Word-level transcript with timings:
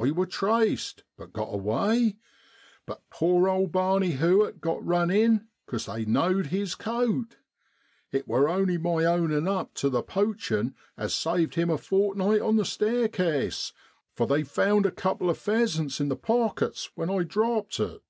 I 0.00 0.10
wor 0.10 0.24
traced, 0.24 1.04
but 1.18 1.34
got 1.34 1.52
away; 1.52 2.16
but 2.86 3.02
poor 3.10 3.46
owd 3.46 3.72
Barney 3.72 4.12
Hewitt 4.12 4.62
got 4.62 4.82
run 4.82 5.10
in 5.10 5.48
cos 5.66 5.84
they 5.84 6.06
know'd 6.06 6.46
his 6.46 6.74
coat! 6.74 7.36
It 8.10 8.26
wor 8.26 8.48
only 8.48 8.78
my 8.78 9.04
ownin' 9.04 9.46
up 9.46 9.74
tu 9.74 9.90
the 9.90 10.02
poachin' 10.02 10.74
as 10.96 11.12
saved 11.12 11.56
him 11.56 11.68
a 11.68 11.76
fortnight 11.76 12.40
on 12.40 12.56
the 12.56 12.64
staircase, 12.64 13.74
for 14.14 14.26
they 14.26 14.44
found 14.44 14.86
a 14.86 14.90
couple 14.90 15.28
of 15.28 15.36
pheasants 15.36 16.00
in 16.00 16.08
the 16.08 16.16
pockets 16.16 16.90
when 16.94 17.10
I 17.10 17.24
dropped 17.24 17.78
it. 17.78 18.00